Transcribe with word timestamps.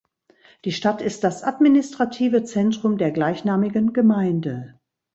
Die 0.65 0.71
Stadt 0.71 0.99
ist 1.03 1.23
das 1.23 1.43
administrative 1.43 2.43
Zentrum 2.43 2.97
der 2.97 3.11
gleichnamigen 3.11 3.93
Gemeinde. 3.93 4.79